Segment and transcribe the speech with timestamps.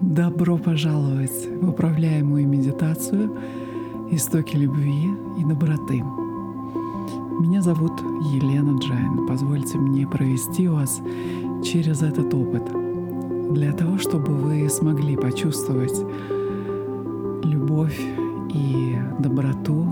[0.00, 3.36] Добро пожаловать в управляемую медитацию
[4.10, 6.02] «Истоки любви и доброты».
[7.38, 7.92] Меня зовут
[8.32, 9.26] Елена Джайн.
[9.26, 11.02] Позвольте мне провести вас
[11.62, 12.62] через этот опыт
[13.52, 16.00] для того, чтобы вы смогли почувствовать
[17.44, 18.00] любовь
[18.54, 19.82] и доброту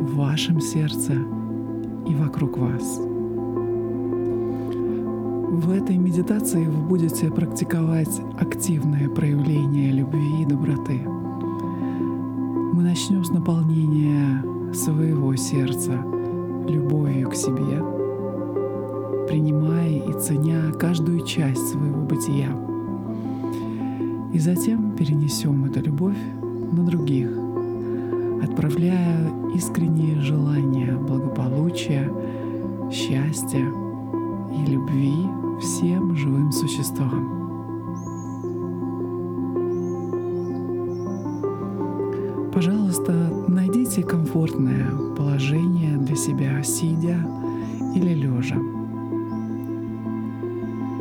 [0.00, 1.12] в вашем сердце
[2.08, 3.07] и вокруг вас.
[5.50, 10.98] В этой медитации вы будете практиковать активное проявление любви и доброты.
[10.98, 15.92] Мы начнем с наполнения своего сердца
[16.68, 17.82] любовью к себе,
[19.26, 22.50] принимая и ценя каждую часть своего бытия.
[24.34, 26.18] И затем перенесем эту любовь
[26.72, 27.30] на других,
[28.42, 32.12] отправляя искренние желания благополучия,
[32.92, 33.64] счастья
[34.52, 37.38] и любви всем живым существам.
[42.52, 43.12] Пожалуйста,
[43.48, 47.18] найдите комфортное положение для себя, сидя
[47.94, 48.56] или лежа.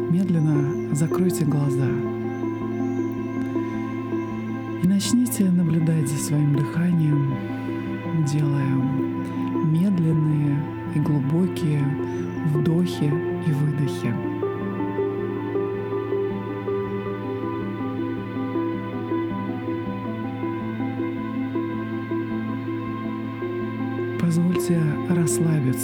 [0.10, 1.90] Медленно закройте глаза
[4.84, 7.34] и начните наблюдать за своим дыханием,
[8.26, 9.07] делая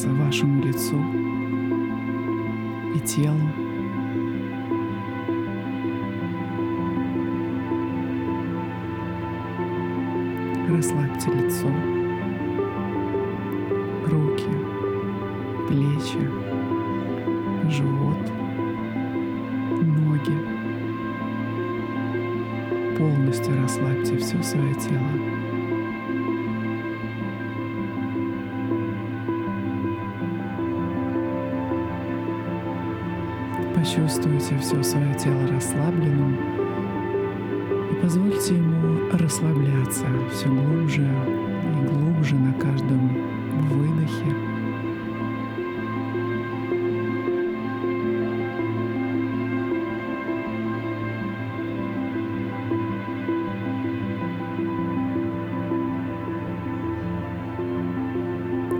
[0.03, 0.97] расслабиться вашему лицу
[2.95, 3.39] и телу.
[10.69, 11.67] Расслабьте лицо,
[14.05, 14.49] руки,
[15.67, 16.29] плечи,
[17.69, 18.31] живот,
[19.81, 20.37] ноги.
[22.97, 25.42] Полностью расслабьте все свое тело.
[33.83, 36.37] Почувствуйте все свое тело расслабленным
[37.91, 43.09] и позвольте ему расслабляться все глубже и глубже на каждом
[43.67, 44.33] выдохе.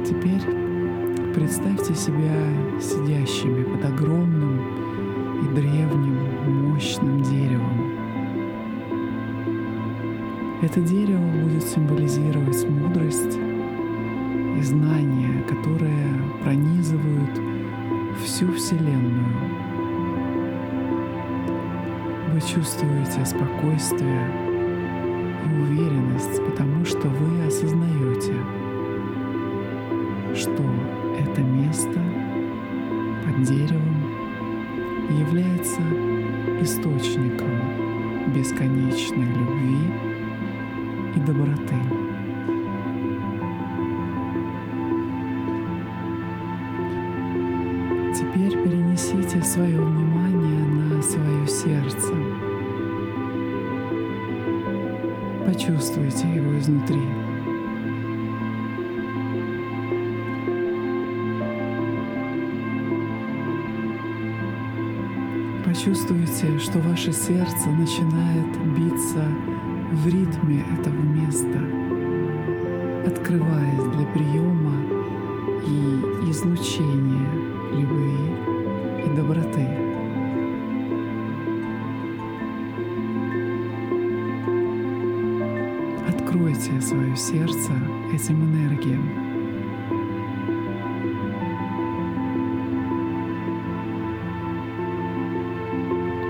[0.06, 2.63] Теперь представьте себя
[10.64, 16.08] Это дерево будет символизировать мудрость и знания, которые
[16.42, 17.38] пронизывают
[18.24, 19.26] всю Вселенную.
[22.32, 24.32] Вы чувствуете спокойствие
[25.46, 28.34] и уверенность, потому что вы осознаете,
[30.34, 30.64] что
[31.20, 32.00] это место
[33.26, 33.98] под деревом
[35.20, 35.82] является
[36.62, 37.50] источником
[38.34, 40.13] бесконечной любви
[41.16, 41.76] и доброты.
[48.14, 52.14] Теперь перенесите свое внимание на свое сердце.
[55.46, 57.02] Почувствуйте его изнутри.
[65.66, 69.26] Почувствуйте, что ваше сердце начинает биться
[69.94, 71.60] в ритме этого места,
[73.06, 74.74] открываясь для приема
[75.68, 77.30] и излучения
[77.72, 78.18] любви
[79.06, 79.68] и доброты.
[86.10, 87.72] Откройте свое сердце
[88.12, 89.08] этим энергиям.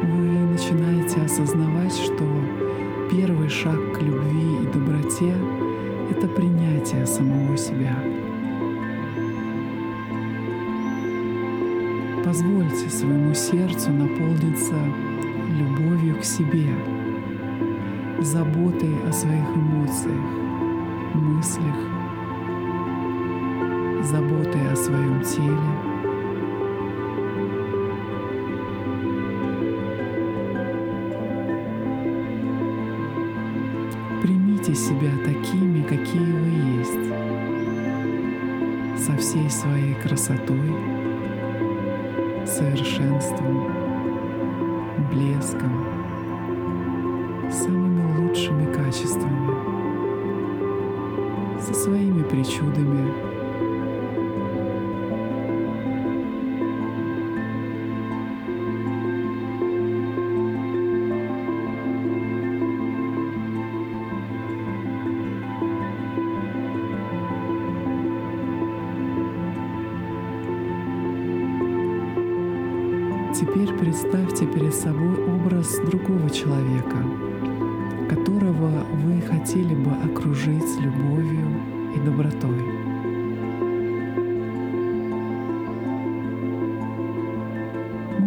[0.04, 2.24] Вы начинаете осознавать, что
[3.16, 5.36] первый шаг к любви и доброте—
[6.10, 7.96] это принятие самого себя.
[12.26, 14.74] Позвольте своему сердцу наполниться
[15.60, 16.74] любовью к себе,
[18.20, 20.26] заботой о своих эмоциях,
[21.14, 21.76] мыслях,
[24.02, 25.93] заботой о своем теле.
[34.64, 36.50] Примите себя такими, какие вы
[36.80, 37.10] есть,
[38.98, 40.74] со всей своей красотой,
[42.46, 43.74] совершенством,
[45.12, 45.86] блеском,
[47.52, 49.52] самыми лучшими качествами,
[51.60, 53.33] со своими причудами,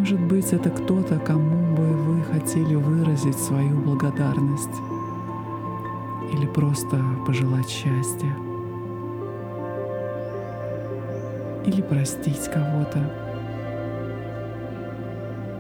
[0.07, 4.71] Может быть, это кто-то, кому бы вы хотели выразить свою благодарность
[6.33, 8.33] или просто пожелать счастья
[11.65, 13.01] или простить кого-то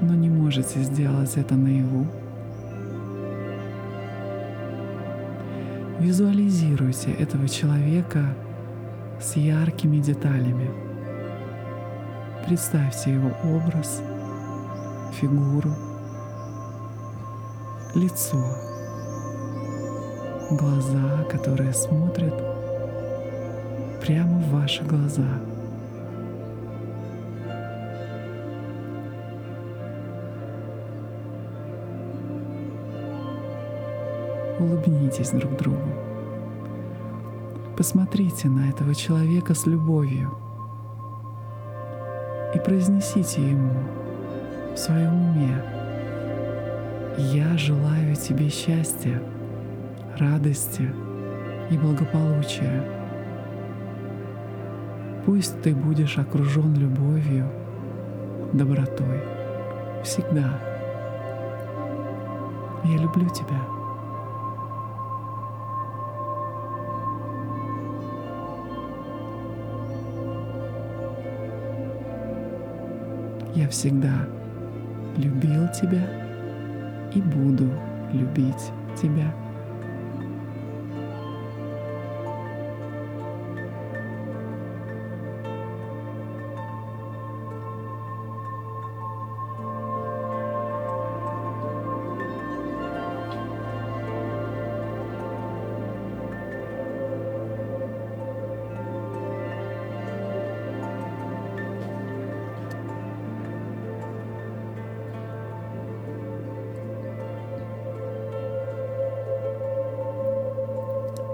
[0.01, 2.07] но не можете сделать это наяву.
[5.99, 8.37] Визуализируйте этого человека
[9.21, 10.71] с яркими деталями.
[12.47, 14.03] Представьте его образ,
[15.21, 15.71] фигуру,
[17.95, 18.43] лицо,
[20.51, 22.35] глаза, которые смотрят
[24.01, 25.41] прямо в ваши глаза–
[34.59, 35.89] улыбнитесь друг другу.
[37.77, 40.31] Посмотрите на этого человека с любовью
[42.55, 43.73] и произнесите ему
[44.77, 45.57] в своем уме
[47.17, 49.23] «Я желаю тебе счастья,
[50.19, 50.93] радости
[51.71, 52.85] и благополучия.
[55.25, 57.51] Пусть ты будешь окружен любовью,
[58.53, 59.23] добротой
[60.05, 60.61] всегда.
[62.85, 63.63] Я люблю тебя».
[73.55, 74.36] Я всегда
[75.17, 76.07] любил тебя
[77.15, 77.71] и буду
[78.13, 79.33] любить тебя.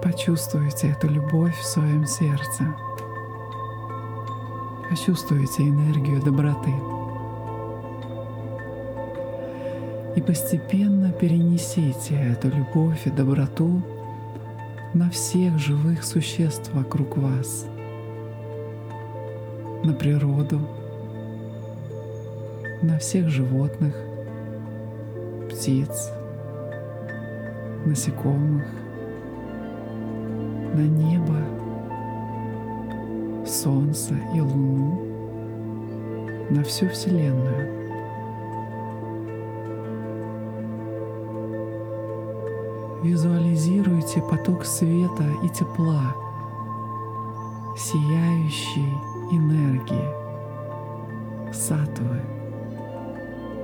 [0.02, 2.64] Почувствуйте эту любовь в своем сердце.
[4.90, 6.72] Почувствуйте энергию доброты.
[10.16, 13.80] И постепенно перенесите эту любовь и доброту
[14.92, 17.66] на всех живых существ вокруг вас,
[19.84, 20.60] на природу,
[22.82, 23.94] на всех животных,
[25.48, 26.10] птиц,
[27.86, 28.81] насекомых,
[30.74, 31.36] на небо,
[33.46, 35.02] Солнце и Луну,
[36.48, 37.82] на всю Вселенную.
[43.02, 46.14] Визуализируйте поток света и тепла,
[47.76, 48.94] сияющей
[49.30, 50.08] энергии,
[51.52, 52.22] сатвы,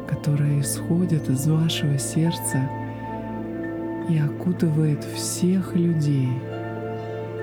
[0.06, 2.68] которая исходит из вашего сердца
[4.10, 6.28] и окутывает всех людей—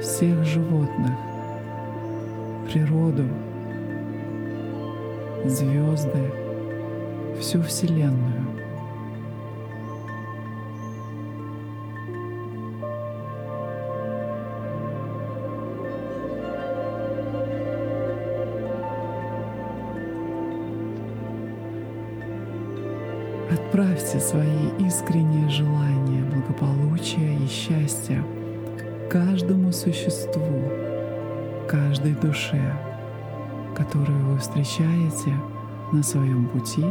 [0.02, 1.14] всех животных,
[2.66, 3.28] природу,
[5.46, 6.32] звезды,
[7.40, 8.46] всю Вселенную.
[23.52, 24.46] Отправьте свои
[24.80, 28.24] искренние желания благополучия и счастья
[29.10, 30.72] каждому существу,
[31.68, 32.62] каждой душе,
[33.76, 35.34] которую вы встречаете
[35.92, 36.86] на своем пути,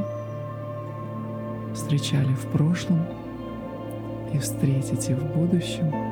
[1.75, 3.05] встречали в прошлом
[4.33, 5.93] и встретите в будущем–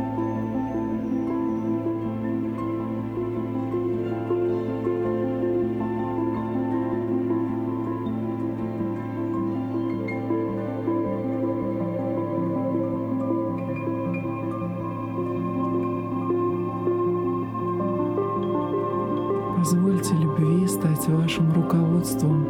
[21.32, 22.46] вашим руководством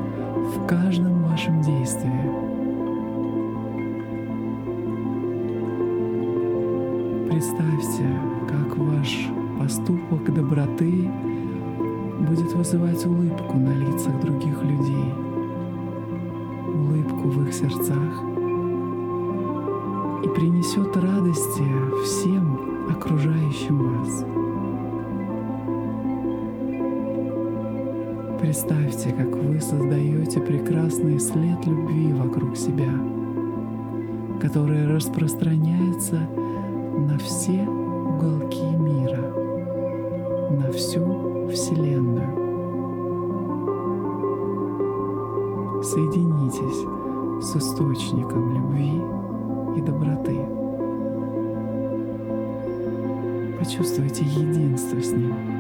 [0.57, 2.53] в каждом вашем действии.
[7.29, 8.05] представьте,
[8.49, 11.11] как ваш поступок доброты
[12.21, 15.15] будет вызывать улыбку на лицах других людей,
[16.75, 18.23] улыбку в их сердцах
[20.25, 21.65] и принесет радости
[22.05, 24.32] всем окружающим вас.
[28.43, 32.91] Представьте, как вы создаете прекрасный след любви вокруг себя,
[34.41, 39.23] который распространяется на все уголки мира,
[40.51, 42.27] на всю Вселенную.
[45.85, 49.01] Соединитесь с источником любви
[49.77, 50.37] и доброты.
[53.61, 55.52] Почувствуйте единство с ним.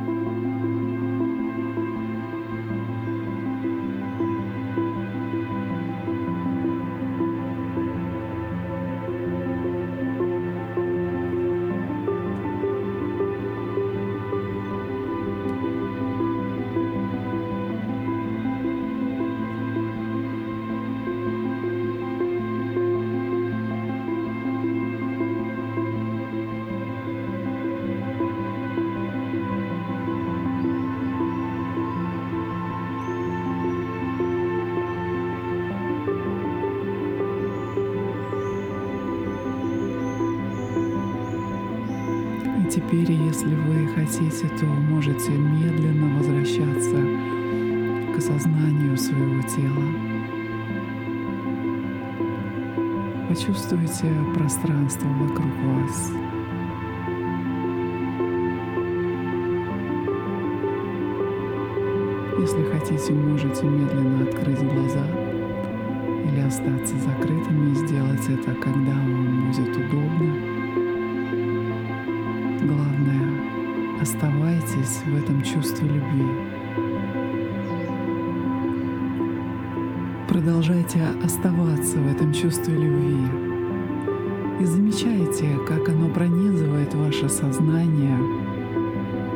[42.75, 46.97] Теперь, если вы хотите, то можете медленно возвращаться
[48.15, 49.85] к осознанию своего тела.
[53.29, 56.13] Почувствуйте пространство вокруг вас.
[62.39, 65.07] Если хотите, можете медленно открыть глаза
[66.25, 70.52] или остаться закрытыми и сделать это, когда вам будет удобно.
[72.65, 76.27] Главное, оставайтесь в этом чувстве любви.
[80.29, 83.27] Продолжайте оставаться в этом чувстве любви.
[84.61, 88.17] И замечайте, как оно пронизывает ваше сознание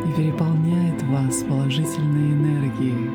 [0.07, 3.11] и переполняет вас положительной энергией.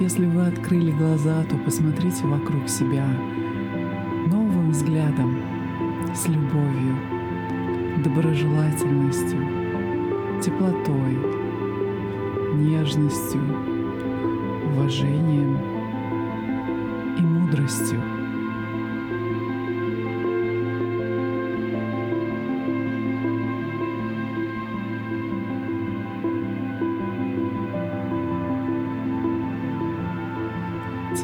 [0.00, 3.06] Если вы открыли глаза, то посмотрите вокруг себя
[4.76, 5.38] взглядом,
[6.14, 6.96] с любовью,
[8.04, 9.40] доброжелательностью,
[10.42, 11.16] теплотой,
[12.56, 13.40] нежностью,
[14.66, 15.56] уважением
[17.18, 18.15] и мудростью.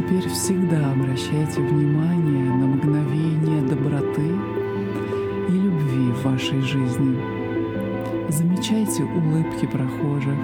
[0.03, 4.33] Теперь всегда обращайте внимание на мгновение доброты
[5.49, 7.21] и любви в вашей жизни.
[8.29, 10.35] Замечайте улыбки прохожих,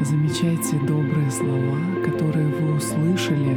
[0.00, 3.56] замечайте добрые слова, которые вы услышали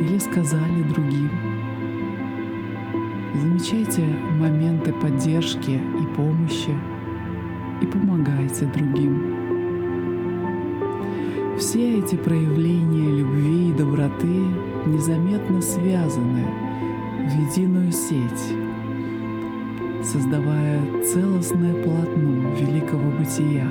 [0.00, 1.30] или сказали другим.
[3.34, 4.02] Замечайте
[4.38, 6.74] моменты поддержки и помощи
[7.80, 9.35] и помогайте другим.
[11.58, 14.42] Все эти проявления любви и доброты
[14.84, 16.44] незаметно связаны
[17.26, 18.54] в единую сеть,
[20.04, 23.66] создавая целостное полотно великого бытия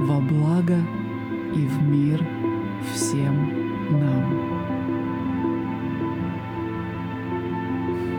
[0.00, 0.78] во благо
[1.54, 2.26] и в мир
[2.92, 3.52] всем
[3.92, 4.24] нам.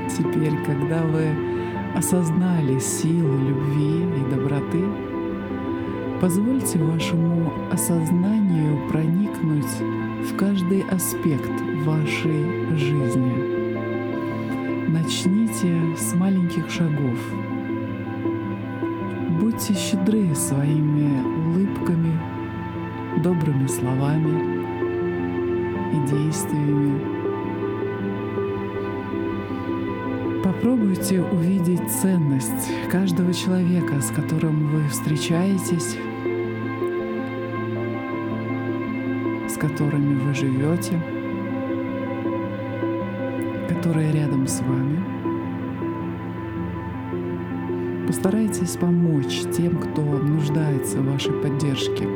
[0.09, 1.27] Теперь, когда вы
[1.93, 4.81] осознали силу любви и доброты,
[6.19, 9.69] Позвольте вашему осознанию проникнуть
[10.27, 11.51] в каждый аспект
[11.85, 13.33] вашей жизни.
[14.87, 17.19] Начните с маленьких шагов.
[19.39, 22.19] Будьте щедры своими улыбками,
[23.21, 24.57] добрыми словами
[25.93, 27.17] и действиями.
[30.43, 35.95] Попробуйте увидеть ценность каждого человека, с которым вы встречаетесь
[39.57, 41.01] с которыми вы живете,
[43.67, 45.03] которые рядом с вами.
[48.05, 52.07] Постарайтесь помочь тем, кто нуждается в вашей поддержке.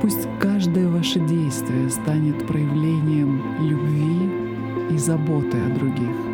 [0.00, 6.31] Пусть каждое ваше действие станет проявлением любви и заботы о других.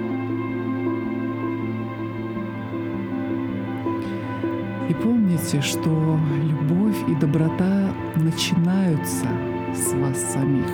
[4.89, 9.27] И помните, что любовь и доброта начинаются
[9.75, 10.71] с вас самих.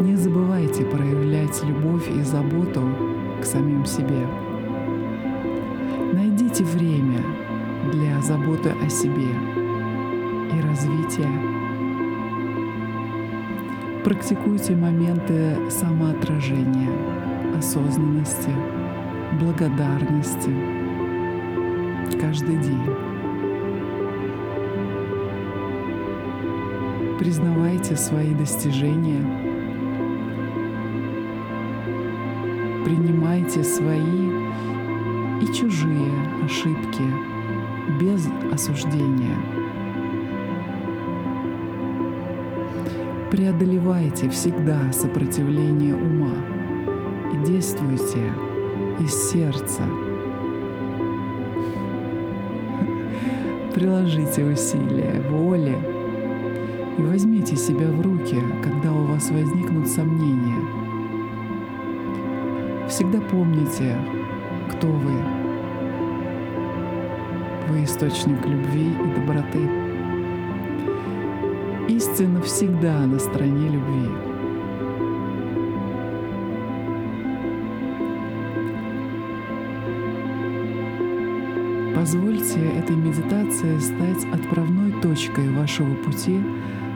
[0.00, 2.82] Не забывайте проявлять любовь и заботу
[3.40, 4.26] к самим себе.
[6.12, 7.20] Найдите время
[7.92, 9.30] для заботы о себе
[10.52, 11.30] и развития.
[14.02, 16.90] Практикуйте моменты самоотражения,
[17.56, 18.50] осознанности,
[19.40, 20.81] благодарности
[22.18, 22.84] каждый день.
[27.18, 29.22] Признавайте свои достижения.
[32.84, 34.30] Принимайте свои
[35.40, 36.12] и чужие
[36.44, 37.02] ошибки
[38.00, 39.36] без осуждения.
[43.30, 46.34] Преодолевайте всегда сопротивление ума
[47.32, 48.32] и действуйте
[49.00, 49.82] из сердца.
[53.74, 55.74] Приложите усилия воли
[56.98, 60.58] и возьмите себя в руки, когда у вас возникнут сомнения.
[62.86, 63.96] Всегда помните,
[64.70, 65.14] кто вы.
[67.68, 69.70] Вы источник любви и доброты.
[71.88, 74.31] Истина всегда на стороне любви.
[82.02, 86.40] Позвольте этой медитации стать отправной точкой вашего пути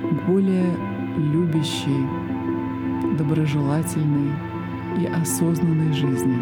[0.02, 0.74] к более
[1.16, 2.04] любящей,
[3.16, 4.32] доброжелательной
[5.00, 6.38] и осознанной жизни.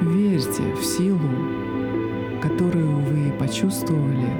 [0.00, 1.28] Верьте в силу,
[2.40, 4.30] которую вы почувствовали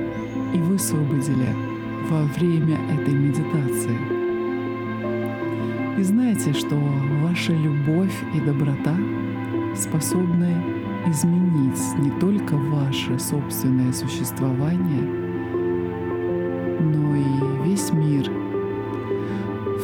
[0.55, 1.55] и высвободили
[2.09, 3.99] во время этой медитации.
[5.99, 6.77] И знайте, что
[7.21, 8.97] ваша любовь и доброта
[9.78, 10.54] способны
[11.06, 15.02] изменить не только ваше собственное существование,
[16.80, 18.30] но и весь мир,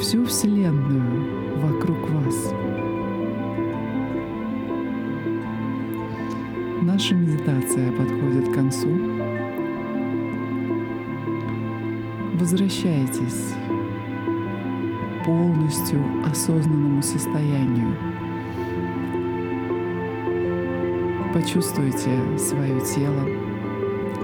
[0.01, 2.55] всю Вселенную вокруг вас.
[6.83, 8.89] Наша медитация подходит к концу.
[12.35, 13.55] Возвращайтесь
[15.25, 17.97] полностью осознанному состоянию–
[21.33, 23.27] Почувствуйте свое тело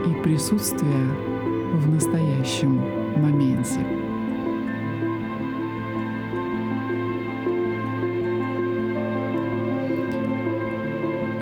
[0.07, 1.09] и присутствие
[1.73, 2.83] в настоящем
[3.17, 3.81] моменте.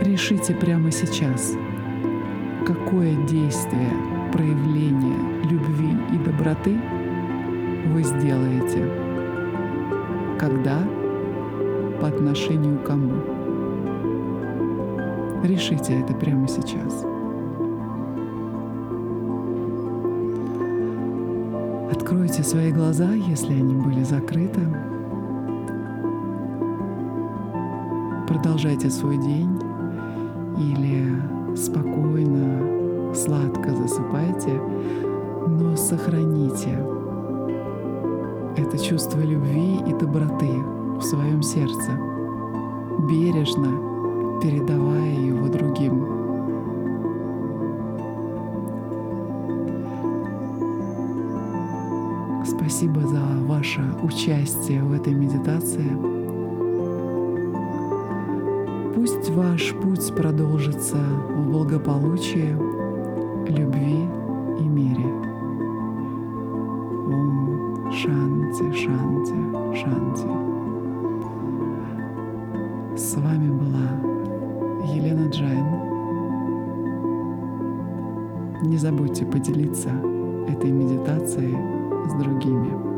[0.03, 1.57] Решите прямо сейчас,
[2.65, 3.91] какое действие,
[4.33, 5.19] проявление
[5.51, 6.79] любви и доброты
[7.93, 8.89] вы сделаете,
[10.39, 10.79] когда,
[12.01, 13.36] по отношению к кому.
[15.43, 17.05] Решите это прямо сейчас.
[21.93, 24.61] Откройте свои глаза, если они были закрыты.
[28.29, 29.61] Продолжайте свой день
[30.59, 34.61] или спокойно, сладко засыпайте,
[35.47, 36.79] но сохраните
[38.57, 40.51] это чувство любви и доброты
[40.99, 41.93] в своем сердце.
[43.09, 43.96] Бережно
[44.47, 46.07] передавая его другим.
[52.47, 55.91] Спасибо за ваше участие в этой медитации.
[58.95, 62.57] Пусть ваш путь продолжится в благополучии,
[63.49, 64.16] любви
[78.87, 79.89] забудьте поделиться
[80.49, 81.57] этой медитацией
[82.09, 82.96] с другими.